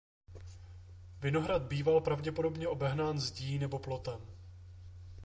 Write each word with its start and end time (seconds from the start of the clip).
Vinohrad 1.19 1.61
býval 1.67 2.01
pravděpodobně 2.01 2.67
obehnán 2.67 3.19
zdí 3.19 3.59
nebo 3.59 3.79
plotem. 3.79 4.21